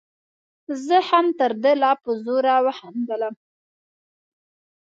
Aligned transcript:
زه 0.85 0.97
هم 1.09 1.25
تر 1.39 1.51
ده 1.63 1.71
لا 1.81 1.91
په 2.03 2.11
زوره 2.23 2.55
وخندلم. 2.65 3.35